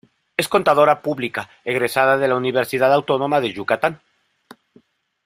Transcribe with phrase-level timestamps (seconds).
[0.43, 4.01] Es contadora pública, egresada de la Universidad Autónoma de Yucatán.